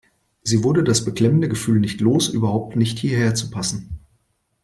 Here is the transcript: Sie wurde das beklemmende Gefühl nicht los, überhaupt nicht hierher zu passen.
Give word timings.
Sie 0.41 0.63
wurde 0.63 0.83
das 0.83 1.05
beklemmende 1.05 1.47
Gefühl 1.47 1.79
nicht 1.79 2.01
los, 2.01 2.27
überhaupt 2.27 2.75
nicht 2.75 2.97
hierher 2.97 3.35
zu 3.35 3.51
passen. 3.51 3.99